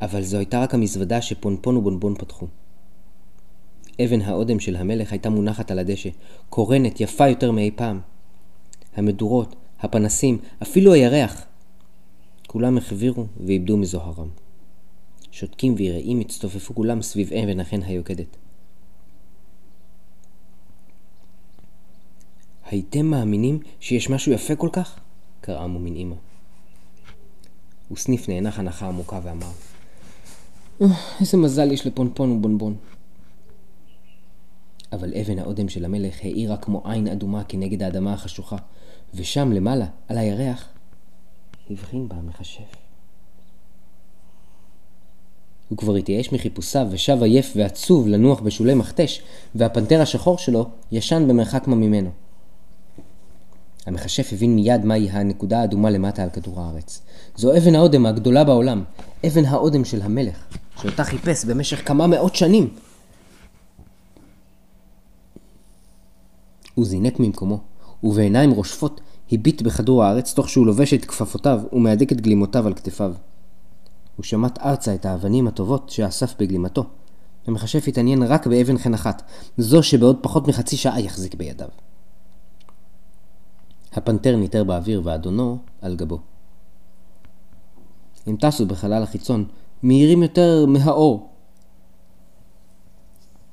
[0.00, 2.46] אבל זו הייתה רק המזוודה שפונפון ובונבון פתחו.
[4.00, 6.10] אבן האודם של המלך הייתה מונחת על הדשא,
[6.50, 8.00] קורנת, יפה יותר מאי פעם.
[8.96, 11.44] המדורות, הפנסים, אפילו הירח.
[12.46, 14.28] כולם החבירו ואיבדו מזוהרם.
[15.30, 18.36] שותקים ויראים הצטופפו כולם סביב אבן החן היוקדת.
[22.70, 24.98] הייתם מאמינים שיש משהו יפה כל כך?
[25.40, 26.14] קראה מומין אמא.
[27.92, 29.50] וסניף נאנח הנחה עמוקה ואמר,
[31.20, 32.76] איזה מזל יש לפונפון ובונבון.
[34.92, 38.56] אבל אבן האודם של המלך האירה כמו עין אדומה כנגד האדמה החשוכה,
[39.14, 40.68] ושם למעלה, על הירח,
[41.70, 42.76] הבחין בה המכשף.
[45.68, 49.22] הוא כבר התייאש מחיפושיו ושב עייף ועצוב לנוח בשולי מכתש,
[49.54, 52.10] והפנתר השחור שלו ישן במרחק מה ממנו.
[53.86, 57.02] המכשף הבין מיד מהי הנקודה האדומה למטה על כדור הארץ.
[57.36, 58.84] זו אבן האודם הגדולה בעולם,
[59.26, 60.44] אבן האודם של המלך,
[60.82, 62.68] שאותה חיפש במשך כמה מאות שנים.
[66.74, 67.60] הוא זינק ממקומו,
[68.02, 69.00] ובעיניים רושפות
[69.32, 73.14] הביט בכדור הארץ תוך שהוא לובש את כפפותיו ומהדק את גלימותיו על כתפיו.
[74.16, 76.84] הוא שמט ארצה את האבנים הטובות שאסף בגלימתו.
[77.46, 79.22] המכשף התעניין רק באבן חן אחת,
[79.58, 81.68] זו שבעוד פחות מחצי שעה יחזיק בידיו.
[83.92, 86.18] הפנתר ניטר באוויר ואדונו על גבו.
[88.26, 89.44] הם טסו בחלל החיצון,
[89.82, 91.28] מהירים יותר מהאור.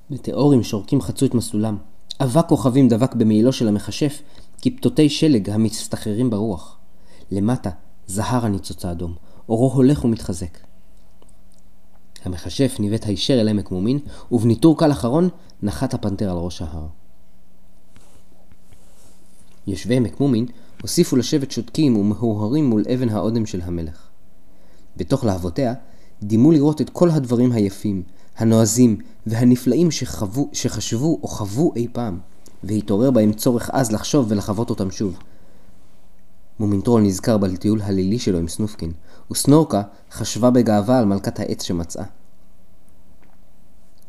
[0.09, 1.77] מטאורים שורקים חצו את מסלולם.
[2.23, 4.21] אבק כוכבים דבק במעילו של המכשף
[4.61, 6.77] כפתותי שלג המסתחררים ברוח.
[7.31, 7.69] למטה
[8.07, 9.15] זהר הניצוץ האדום,
[9.49, 10.57] אורו הולך ומתחזק.
[12.25, 13.99] המכשף ניווט הישר אל עמק מומין,
[14.31, 15.29] ובניטור קל אחרון
[15.63, 16.87] נחת הפנתר על ראש ההר.
[19.67, 20.45] יושבי עמק מומין
[20.81, 24.07] הוסיפו לשבת שותקים ומהורהרים מול אבן האודם של המלך.
[24.97, 25.73] בתוך להבותיה
[26.23, 28.03] דימו לראות את כל הדברים היפים,
[28.39, 28.97] הנועזים
[29.27, 32.19] והנפלאים שחוו, שחשבו או חוו אי פעם,
[32.63, 35.19] והתעורר בהם צורך עז לחשוב ולחוות אותם שוב.
[36.59, 38.91] מומינטרול נזכר בטיול הלילי שלו עם סנופקין,
[39.31, 42.05] וסנורקה חשבה בגאווה על מלכת העץ שמצאה.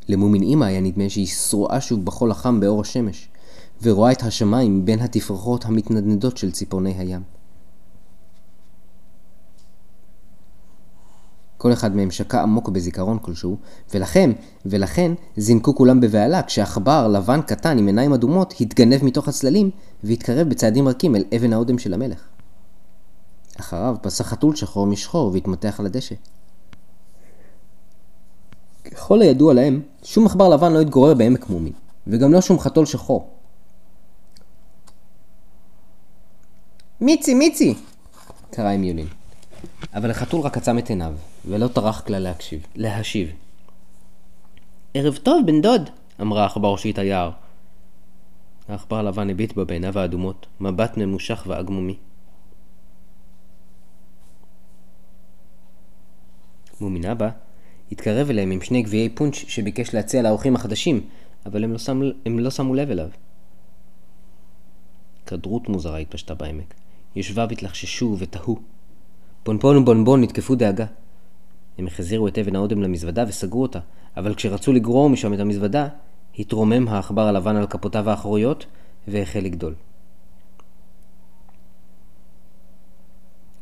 [0.08, 3.28] למומין אמא היה נדמה שהיא שרועה שוב בחול החם באור השמש,
[3.82, 7.39] ורואה את השמיים בין התפרחות המתנדנדות של ציפורני הים.
[11.60, 13.56] כל אחד מהם שקע עמוק בזיכרון כלשהו,
[13.94, 14.30] ולכן,
[14.66, 19.70] ולכן זינקו כולם בבהלה כשעכבר לבן קטן עם עיניים אדומות התגנב מתוך הצללים
[20.04, 22.20] והתקרב בצעדים רכים אל אבן האודם של המלך.
[23.60, 26.14] אחריו פסח חתול שחור משחור והתמתח על הדשא.
[28.84, 31.72] ככל הידוע להם, שום עכבר לבן לא התגורר בעמק מומין,
[32.06, 33.30] וגם לא שום חתול שחור.
[37.00, 37.74] מיצי, מיצי!
[38.50, 39.19] קרא עם יולין.
[39.94, 41.14] אבל החתול רק עצם את עיניו,
[41.48, 43.32] ולא טרח כלל להקשיב, להשיב.
[44.94, 45.90] ערב טוב, בן דוד!
[46.20, 47.30] אמרה העכבר ראשית היער.
[48.68, 51.96] העכבר הלבן הביט בה בעיניו האדומות, מבט ממושך ועגמומי.
[56.80, 57.28] מומין אבא
[57.92, 61.00] התקרב אליהם עם שני גביעי פונץ' שביקש להציע לאורחים החדשים,
[61.46, 63.08] אבל הם לא, שם, הם לא שמו לב אליו.
[65.26, 66.74] כדרות מוזרה התפשטה בעמק.
[67.16, 68.58] יושביו התלחששו ותהו.
[69.42, 70.86] פונפון ובונבון נתקפו דאגה.
[71.78, 73.78] הם החזירו את אבן האודם למזוודה וסגרו אותה,
[74.16, 75.88] אבל כשרצו לגרור משם את המזוודה,
[76.38, 78.66] התרומם העכבר הלבן על כפותיו האחוריות
[79.08, 79.74] והחל לגדול.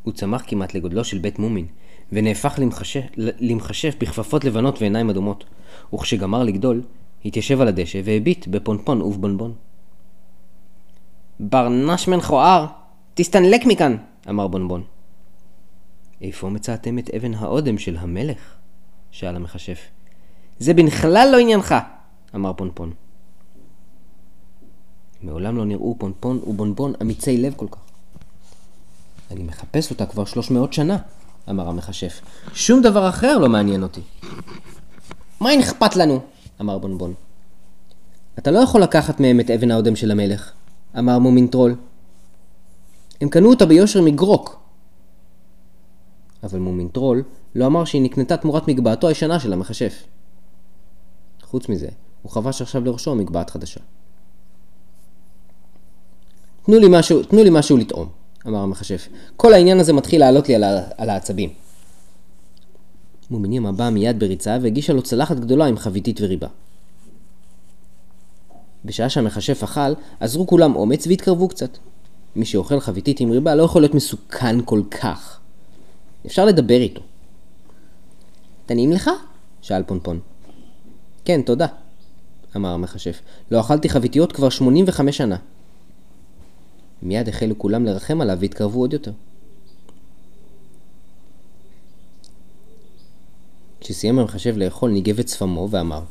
[0.03, 1.65] הוא צמח כמעט לגודלו של בית מומין,
[2.11, 5.45] ונהפך למחשף, למחשף בכפפות לבנות ועיניים אדומות,
[5.93, 6.81] וכשגמר לגדול,
[7.25, 9.53] התיישב על הדשא והביט בפונפון ובבונבון.
[11.39, 12.65] ברנש מכוער,
[13.13, 13.97] תסתנלק מכאן!
[14.29, 14.83] אמר בונבון.
[16.21, 18.37] איפה מצאתם את אבן האודם של המלך?
[19.11, 19.79] שאל המכשף.
[20.59, 21.75] זה בכלל לא עניינך!
[22.35, 22.93] אמר פונפון.
[25.21, 27.79] מעולם לא נראו פונפון ובונבון אמיצי לב כל כך.
[29.31, 30.97] אני מחפש אותה כבר שלוש מאות שנה,
[31.49, 32.21] אמר המכשף.
[32.53, 34.01] שום דבר אחר לא מעניין אותי.
[35.39, 36.19] מה אין אכפת לנו?
[36.61, 37.13] אמר בונבון.
[38.39, 40.51] אתה לא יכול לקחת מהם את אבן האודם של המלך,
[40.99, 41.75] אמר מומין טרול.
[43.21, 44.59] הם קנו אותה ביושר מגרוק.
[46.43, 47.23] אבל מומין טרול
[47.55, 50.03] לא אמר שהיא נקנתה תמורת מגבעתו הישנה של המכשף.
[51.41, 51.87] חוץ מזה,
[52.21, 53.79] הוא חבש עכשיו לראשו מגבעת חדשה.
[56.65, 58.09] תנו לי משהו, תנו לי משהו לטעום,
[58.47, 59.07] אמר המכשף.
[59.35, 60.63] כל העניין הזה מתחיל לעלות לי על,
[60.97, 61.49] על העצבים.
[63.29, 66.47] מומינימה באה מיד בריצה והגישה לו צלחת גדולה עם חביתית וריבה.
[68.85, 71.77] בשעה שהמכשף אכל, עזרו כולם אומץ והתקרבו קצת.
[72.35, 75.39] מי שאוכל חביתית עם ריבה לא יכול להיות מסוכן כל כך.
[76.25, 77.01] אפשר לדבר איתו.
[78.65, 79.09] תנעים לך?
[79.61, 80.19] שאל פונפון.
[81.25, 81.67] כן, תודה,
[82.55, 83.21] אמר המכשף.
[83.51, 85.37] לא אכלתי חביתיות כבר 85 שנה.
[87.01, 89.11] מיד החלו כולם לרחם עליו והתקרבו עוד יותר.
[93.81, 96.01] כשסיים המחשב לאכול ניגב את שפמו ואמר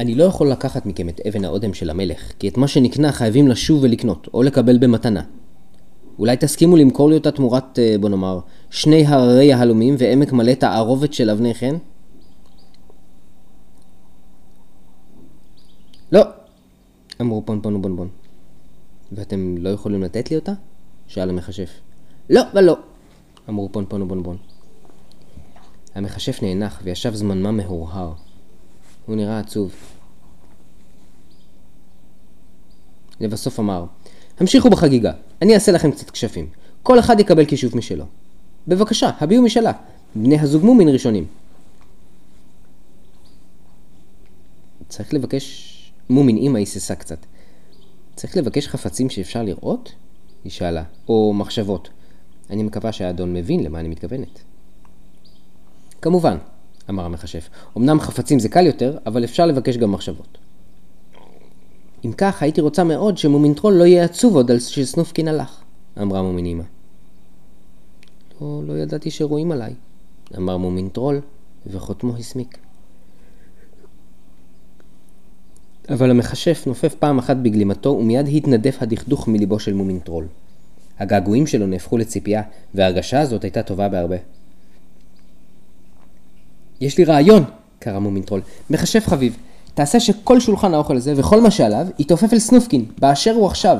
[0.00, 3.48] אני לא יכול לקחת מכם את אבן האודם של המלך, כי את מה שנקנה חייבים
[3.48, 5.22] לשוב ולקנות, או לקבל במתנה.
[6.18, 11.14] אולי תסכימו למכור לי אותה תמורת, אה, בוא נאמר, שני הררי יהלומים ועמק מלא תערובת
[11.14, 11.76] של אבני חן?
[16.12, 16.22] לא,
[17.20, 18.08] אמרו פונפון ובונבון.
[19.12, 20.52] ואתם לא יכולים לתת לי אותה?
[21.06, 21.70] שאל המכשף.
[22.30, 22.76] לא ולא,
[23.48, 24.36] אמרו פונפון ובונבון.
[25.94, 28.12] המכשף נאנח וישב זמן מה מהורהר.
[29.06, 29.74] הוא נראה עצוב.
[33.20, 33.84] לבסוף אמר,
[34.40, 36.46] המשיכו בחגיגה, אני אעשה לכם קצת כשפים.
[36.82, 38.04] כל אחד יקבל כישוף משלו.
[38.68, 39.72] בבקשה, הביעו משאלה.
[40.14, 41.26] בני הזוג מומין ראשונים.
[44.88, 45.66] צריך לבקש...
[46.10, 47.18] מומין אימא היססה קצת.
[48.16, 49.92] צריך לבקש חפצים שאפשר לראות?
[50.44, 50.82] היא שאלה.
[51.08, 51.88] או מחשבות.
[52.50, 54.40] אני מקווה שהאדון מבין למה אני מתכוונת.
[56.02, 56.36] כמובן,
[56.90, 57.48] אמר המכשף.
[57.76, 60.38] אמנם חפצים זה קל יותר, אבל אפשר לבקש גם מחשבות.
[62.04, 65.60] אם כך, הייתי רוצה מאוד שמומינטרול לא יהיה עצוב עוד על שסנופקין הלך,
[66.02, 66.64] אמרה מומינימה.
[68.40, 69.74] לא, לא ידעתי שרואים עליי,
[70.36, 71.20] אמר מומינטרול,
[71.66, 72.58] וחוטמו הסמיק.
[75.90, 80.26] אבל המכשף נופף פעם אחת בגלימתו ומיד התנדף הדכדוך מליבו של מומינטרול.
[80.98, 82.42] הגעגועים שלו נהפכו לציפייה,
[82.74, 84.16] וההרגשה הזאת הייתה טובה בהרבה.
[86.80, 87.44] יש לי רעיון!
[87.78, 88.40] קרא מומינטרול.
[88.70, 89.36] מכשף חביב,
[89.74, 93.78] תעשה שכל שולחן האוכל הזה וכל מה שעליו יתעופף אל סנופקין, באשר הוא עכשיו.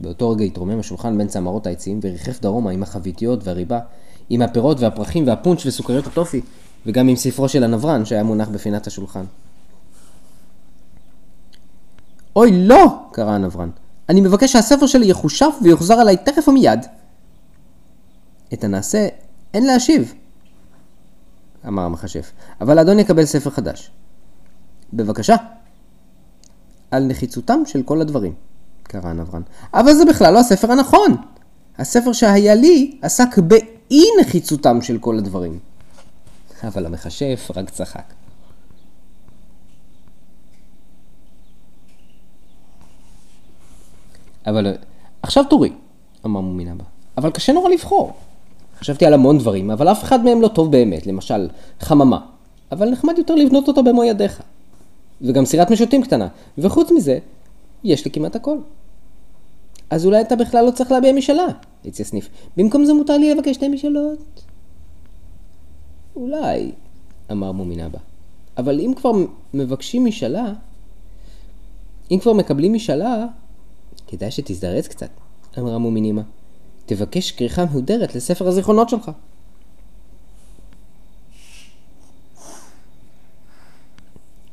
[0.00, 3.80] באותו רגע התרומם השולחן בין צמרות העצים וריחף דרומה עם החביתיות והריבה,
[4.30, 6.40] עם הפירות והפרחים והפונץ' וסוכריות הטופי,
[6.86, 9.24] וגם עם ספרו של הנברן שהיה מונח בפינת השולחן.
[12.36, 12.86] אוי לא!
[13.12, 13.70] קרא הנברן.
[14.08, 16.80] אני מבקש שהספר שלי יחושף ויוחזר עליי תכף ומיד.
[18.52, 19.08] את הנעשה
[19.54, 20.14] אין להשיב,
[21.68, 23.90] אמר המכשף, אבל האדון יקבל ספר חדש.
[24.92, 25.36] בבקשה.
[26.90, 28.34] על נחיצותם של כל הדברים,
[28.82, 29.42] קרא הנברן.
[29.74, 31.16] אבל זה בכלל לא הספר הנכון.
[31.78, 33.38] הספר שהיה לי עסק
[33.90, 35.58] אי נחיצותם של כל הדברים.
[36.64, 38.12] אבל המכשף רק צחק.
[44.46, 44.74] אבל
[45.22, 45.72] עכשיו תורי,
[46.26, 46.84] אמר מומין אבא.
[47.16, 48.12] אבל קשה נורא לבחור.
[48.78, 51.48] חשבתי על המון דברים, אבל אף אחד מהם לא טוב באמת, למשל,
[51.80, 52.20] חממה.
[52.72, 54.42] אבל נחמד יותר לבנות אותה במו ידיך.
[55.22, 56.28] וגם סירת משוטים קטנה.
[56.58, 57.18] וחוץ מזה,
[57.84, 58.58] יש לי כמעט הכל.
[59.90, 61.46] אז אולי אתה בכלל לא צריך להביע משאלה,
[61.84, 62.28] הציע סניף.
[62.56, 64.42] במקום זה מותר לי לבקש שתי משאלות.
[66.16, 66.72] אולי,
[67.32, 67.98] אמר מומין אבא.
[68.58, 69.10] אבל אם כבר
[69.54, 70.52] מבקשים משאלה,
[72.10, 73.26] אם כבר מקבלים משאלה,
[74.06, 75.10] כדאי שתזדרז קצת,
[75.58, 76.22] אמרה מומין אמא.
[76.86, 79.10] תבקש כריכה מהודרת לספר הזיכרונות שלך.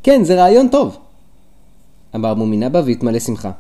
[0.10, 0.98] כן, זה רעיון טוב,
[2.16, 3.52] אמר מומין אבא והתמלא שמחה.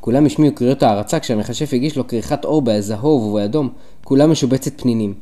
[0.00, 3.68] כולם השמיעו קריאות הערצה כשהמכשף הגיש לו כריכת אור בזהוב ובאדום,
[4.04, 5.14] כולם משובצת פנינים.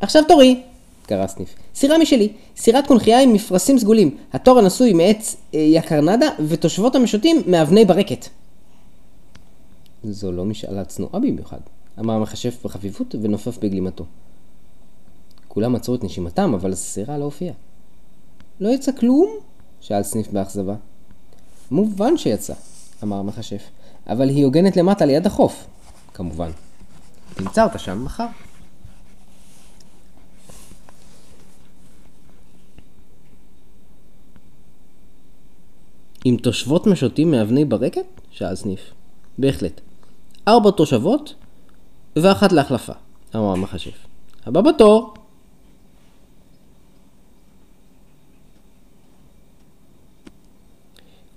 [0.00, 0.62] עכשיו תורי!
[1.06, 1.54] קרא סניף.
[1.74, 7.84] סירה משלי, סירת קונכייה עם מפרשים סגולים, התורן עשוי מעץ אה, יקרנדה ותושבות המשוטים מאבני
[7.84, 8.28] ברקת.
[10.04, 11.60] זו לא משאלה צנועה במיוחד,
[12.00, 14.04] אמר המכשף בחפיפות ונופף בגלימתו.
[15.54, 17.54] כולם עצרו את נשימתם, אבל הסירה לא הופיעה.
[18.60, 19.36] לא יצא כלום?
[19.80, 20.74] שאל סניף באכזבה.
[21.70, 22.54] מובן שיצא,
[23.02, 23.62] אמר המכשף,
[24.08, 25.66] אבל היא הוגנת למטה ליד החוף,
[26.14, 26.50] כמובן.
[27.34, 28.26] תמצא אותה שם מחר.
[36.24, 38.06] עם תושבות משוטים מאבני ברקת?
[38.30, 38.80] שאל סניף.
[39.38, 39.80] בהחלט.
[40.48, 41.34] ארבע תושבות
[42.16, 42.92] ואחת להחלפה,
[43.34, 44.06] אמר המכשף.
[44.46, 45.14] הבא בתור.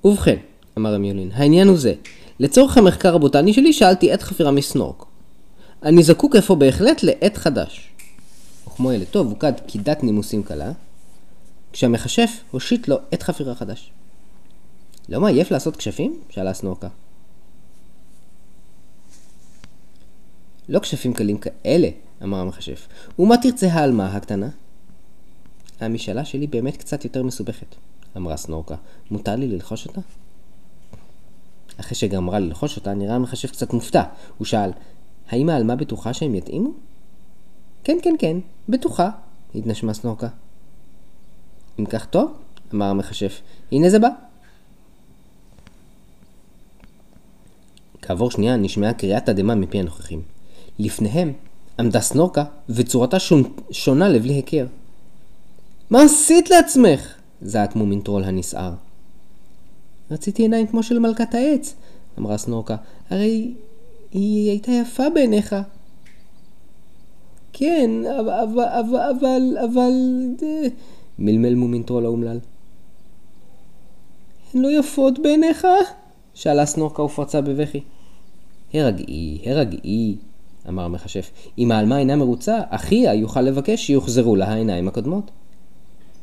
[0.04, 0.36] ובכן,
[0.78, 1.94] אמר המיולין, העניין הוא זה.
[2.40, 5.06] לצורך המחקר הבוטני שלי שאלתי עת חפירה מסנורק.
[5.84, 7.90] אני זקוק אפוא בהחלט לעת חדש.
[8.68, 10.72] וכמו ילד טוב, הוקד קידת נימוסים קלה,
[11.74, 13.92] כשהמכשף הושיט לו עת חפירה חדש.
[15.10, 16.20] לא מעייף לעשות כשפים?
[16.30, 16.88] שאלה סנורקה.
[20.70, 21.90] לא כשפים קלים כאלה,
[22.24, 22.88] אמר המכשף.
[23.20, 24.50] ומה תרצה העלמה הקטנה?
[25.80, 27.76] המשאלה שלי באמת קצת יותר מסובכת,
[28.18, 28.76] אמרה סנורקה.
[29.12, 30.02] מותר לי ללחוש אותה?
[31.80, 34.04] אחרי שגמרה ללחוש אותה, נראה המכשף קצת מופתע.
[34.38, 34.72] הוא שאל,
[35.30, 36.70] האם העלמה בטוחה שהם יתאימו?
[37.84, 38.38] כן, כן, כן,
[38.70, 39.10] בטוחה,
[39.56, 40.28] התנשמה סנורקה.
[41.80, 42.32] אם כך טוב,
[42.74, 43.42] אמר המכשף,
[43.72, 44.10] הנה זה בא.
[48.02, 50.22] כעבור שנייה נשמעה קריאת תדהמה מפי הנוכחים.
[50.80, 51.34] לפניהם
[51.80, 53.44] עמדה סנורקה, וצורתה שונ...
[53.72, 54.66] שונה לבלי היכר.
[55.90, 57.17] מה עשית לעצמך?
[57.42, 58.74] זעק מומין טרול הנסער.
[60.12, 61.76] רציתי עיניים כמו של מלכת העץ,
[62.20, 62.76] אמרה סנורקה.
[63.10, 63.54] הרי
[64.12, 65.56] היא הייתה יפה בעיניך.
[67.54, 69.92] כן, אבל, אבל, אבל, אבל...
[71.20, 72.40] מלמל מומין טרול האומלל.
[74.54, 75.68] הן לא יפות בעיניך?
[76.34, 77.82] שאלה סנורקה ופרצה בבכי.
[78.74, 80.16] הרגעי, הרגעי,
[80.70, 81.32] אמר המכשף.
[81.58, 85.32] אם העלמה אינה מרוצה, אחיה יוכל לבקש שיוחזרו לה העיניים הקודמות.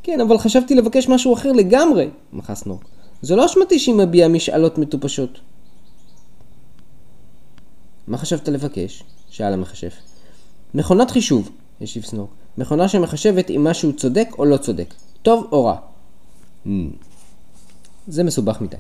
[0.05, 2.85] כן, אבל חשבתי לבקש משהו אחר לגמרי, מחה סנורק.
[3.23, 5.41] זו לא אשמתי שהיא מביעה משאלות מטופשות.
[8.07, 9.05] מה חשבת לבקש?
[9.31, 9.95] שאל המכשף.
[10.75, 12.31] מכונת חישוב, השיב סנורק.
[12.59, 15.77] מכונה שמחשבת אם משהו צודק או לא צודק, טוב או רע.
[16.67, 16.69] Mm.
[18.09, 18.77] זה מסובך מדי,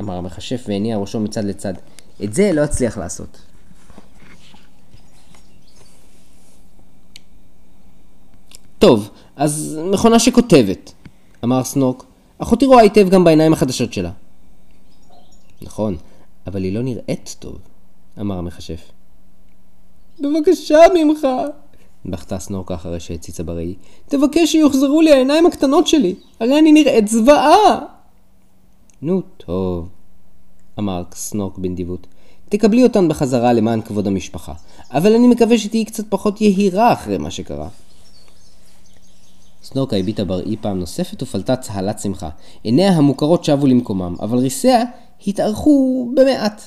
[0.00, 1.74] אמר המכשף והניע ראשו מצד לצד.
[2.24, 3.38] את זה לא אצליח לעשות.
[8.78, 10.92] טוב, אז מכונה שכותבת,
[11.44, 12.06] אמר סנוק.
[12.38, 14.10] אחותי רואה היטב גם בעיניים החדשות שלה.
[15.62, 15.96] נכון,
[16.46, 17.58] אבל היא לא נראית טוב,
[18.20, 18.90] אמר המכשף.
[20.20, 21.26] בבקשה ממך,
[22.04, 23.74] בכתה סנורקה אחרי שהציצה בראי.
[24.08, 27.80] תבקש שיוחזרו לי העיניים הקטנות שלי, הרי אני נראית זוועה!
[29.02, 29.88] נו, טוב,
[30.78, 32.06] אמר סנורק בנדיבות.
[32.48, 34.52] תקבלי אותן בחזרה למען כבוד המשפחה,
[34.90, 37.68] אבל אני מקווה שתהיי קצת פחות יהירה אחרי מה שקרה.
[39.66, 42.28] סנורקה הביטה בראי פעם נוספת ופלטה צהלת שמחה.
[42.62, 44.84] עיניה המוכרות שבו למקומם, אבל ריסיה
[45.26, 46.62] התארכו במעט.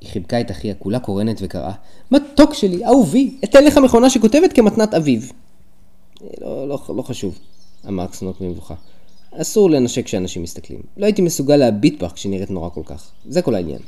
[0.00, 1.72] היא חיבקה את אחיה כולה קורנת וקראה,
[2.10, 5.20] מתוק שלי, אהובי, אתן לך מכונה שכותבת כמתנת אביו.
[6.40, 7.38] לא, לא, לא חשוב,
[7.88, 8.74] אמר סנורק במבוכה.
[9.32, 10.80] אסור לנשק כשאנשים מסתכלים.
[10.96, 13.10] לא הייתי מסוגל להביט בך כשנראית נורא כל כך.
[13.28, 13.80] זה כל העניין.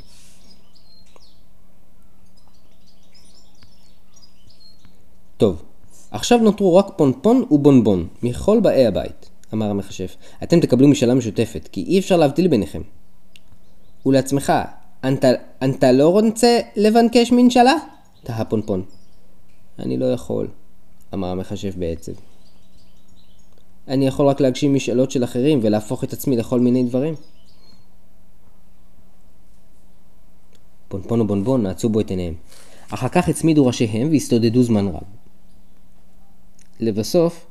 [5.39, 5.63] טוב,
[6.11, 10.15] עכשיו נותרו רק פונפון ובונבון, מכל באי הבית, אמר המכשף.
[10.43, 12.81] אתם תקבלו משאלה משותפת, כי אי אפשר להבדיל ביניכם.
[14.05, 14.53] ולעצמך,
[14.99, 15.27] אתה,
[15.65, 17.73] אתה לא רוצה לבנקש מנשלה?
[18.23, 18.83] תהה פונפון.
[19.79, 20.47] אני לא יכול,
[21.13, 22.11] אמר המחשב בעצב.
[23.87, 27.15] אני יכול רק להגשים משאלות של אחרים ולהפוך את עצמי לכל מיני דברים.
[30.87, 32.33] פונפון ובונבון נעצו בו את עיניהם.
[32.89, 35.03] אחר כך הצמידו ראשיהם והסתודדו זמן רב.
[36.79, 37.45] לבסוף,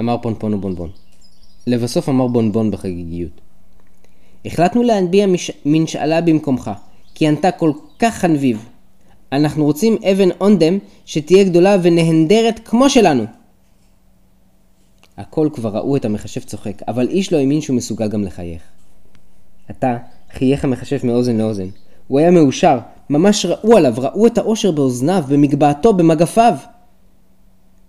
[0.00, 0.90] אמר פונפון ובונבון.
[1.66, 3.40] לבסוף אמר בונבון בחגיגיות.
[4.44, 5.50] החלטנו להנביע מש...
[5.64, 6.70] מנשאלה במקומך,
[7.14, 8.68] כי ענתה כל כך חנביב.
[9.32, 13.24] אנחנו רוצים אבן אונדם שתהיה גדולה ונהנדרת כמו שלנו.
[15.16, 18.62] הכל כבר ראו את המחשב צוחק, אבל איש לא האמין שהוא מסוגל גם לחייך.
[19.68, 19.96] עתה
[20.32, 21.68] חייך המחשב מאוזן לאוזן.
[22.08, 22.78] הוא היה מאושר,
[23.10, 26.54] ממש ראו עליו, ראו את האושר באוזניו, במגבעתו, במגפיו.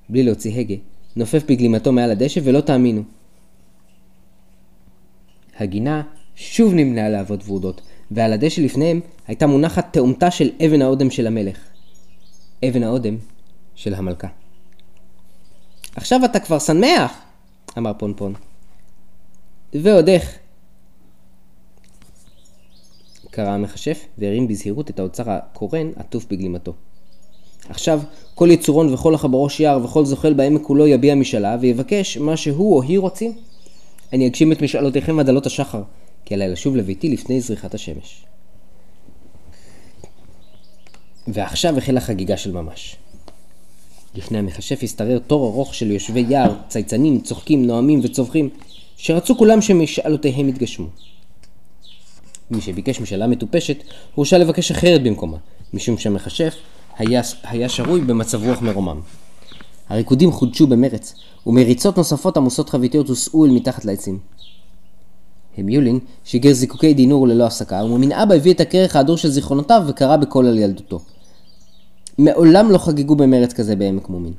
[0.10, 0.76] בלי להוציא הגה,
[1.16, 3.04] נופף בגלימתו מעל הדשא ולא תאמינו.
[5.60, 6.04] הגינה
[6.36, 7.82] שוב נמנעה להבות ורודות,
[8.12, 11.60] ועל הדשא לפניהם הייתה מונחת תאומתה של אבן האודם של המלך.
[12.70, 13.18] אבן האודם
[13.76, 14.28] של המלכה.
[15.96, 17.22] עכשיו אתה כבר שמח!
[17.78, 18.34] אמר פונפון.
[19.74, 20.38] ועוד איך.
[23.32, 26.74] קרא המכשף והרים בזהירות את האוצר הקורן עטוף בגלימתו.
[27.70, 28.02] עכשיו
[28.36, 32.82] כל יצורון וכל החברוש יער וכל זוחל בעמק כולו יביע משאלה ויבקש מה שהוא או
[32.82, 33.34] היא רוצים.
[34.14, 35.82] אני אגשים את משאלותיכם עד עלות השחר,
[36.26, 38.26] כי עליי לשוב לביתי לפני זריחת השמש.
[41.28, 42.96] ועכשיו החלה חגיגה של ממש.
[44.16, 48.50] לפני המכשף השתרר תור ארוך של יושבי יער, צייצנים, צוחקים, נואמים וצווחים,
[48.98, 50.88] שרצו כולם שמשאלותיהם יתגשמו.
[52.52, 53.78] מי שביקש משאלה מטופשת,
[54.16, 55.38] הורשה לבקש אחרת במקומה,
[55.74, 56.56] משום שהמכשף
[56.98, 59.00] היה, היה שרוי במצב רוח מרומם.
[59.90, 61.16] הריקודים חודשו במרץ,
[61.48, 64.20] ומריצות נוספות עמוסות חביתיות הוסעו אל מתחת לעצים.
[65.58, 70.18] המיולין שיגר זיקוקי דינור ללא הפסקה, וממן אבא הביא את הכרך ההדור של זיכרונותיו וקרא
[70.18, 71.00] בקול על ילדותו.
[72.18, 74.34] מעולם לא חגגו במרץ כזה בעמק מומין.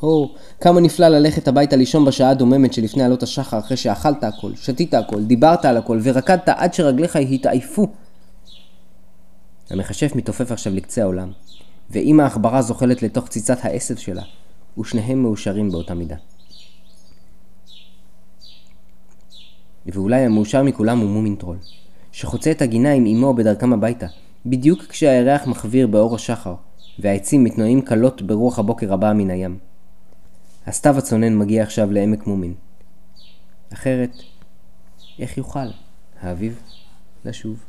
[0.00, 0.30] הו,
[0.60, 5.22] כמה נפלא ללכת הביתה לישון בשעה הדוממת שלפני עלות השחר אחרי שאכלת הכל, שתית הכל,
[5.22, 7.86] דיברת על הכל ורקדת עד שרגליך התעייפו.
[9.70, 11.32] המכשף מתעופף עכשיו לקצה העולם,
[11.90, 14.22] ואמא העכברה זוחלת לתוך ציצת העשב שלה,
[14.78, 16.16] ושניהם מאושרים באותה מידה.
[19.86, 21.56] ואולי המאושר מכולם הוא מומין טרול,
[22.12, 24.06] שחוצה את הגינה עם אמו בדרכם הביתה,
[24.46, 26.54] בדיוק כשהירח מחוויר באור השחר,
[26.98, 29.58] והעצים מתנועים קלות ברוח הבוקר הבאה מן הים.
[30.66, 32.54] הסתיו הצונן מגיע עכשיו לעמק מומין.
[33.72, 34.10] אחרת,
[35.18, 35.68] איך יוכל
[36.20, 36.62] האביב
[37.24, 37.64] לשוב?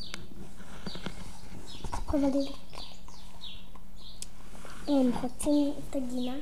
[2.10, 2.30] אבל
[4.88, 6.36] הם חוצים את הגינה